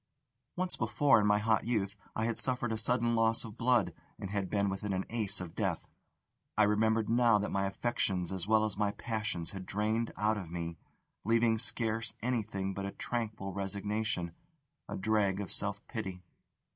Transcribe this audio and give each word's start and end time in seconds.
Once 0.55 0.75
before, 0.75 1.19
in 1.19 1.27
my 1.27 1.37
hot 1.37 1.63
youth, 1.63 1.95
I 2.15 2.25
had 2.25 2.39
suffered 2.39 2.71
a 2.71 2.75
sudden 2.79 3.15
loss 3.15 3.45
of 3.45 3.55
blood, 3.55 3.93
and 4.17 4.31
had 4.31 4.49
been 4.49 4.67
within 4.67 4.93
an 4.93 5.05
ace 5.11 5.39
of 5.39 5.53
death. 5.53 5.87
I 6.57 6.63
remembered 6.63 7.07
now 7.07 7.37
that 7.37 7.51
my 7.51 7.67
affections 7.67 8.31
as 8.31 8.47
well 8.47 8.63
as 8.65 8.79
my 8.79 8.89
passions 8.93 9.51
had 9.51 9.67
drained 9.67 10.11
out 10.17 10.37
of 10.39 10.49
me, 10.49 10.79
leaving 11.23 11.59
scarce 11.59 12.15
anything 12.19 12.73
but 12.73 12.87
a 12.87 12.91
tranquil 12.93 13.53
resignation, 13.53 14.31
a 14.89 14.97
dreg 14.97 15.39
of 15.39 15.51
self 15.51 15.85
pity. 15.87 16.23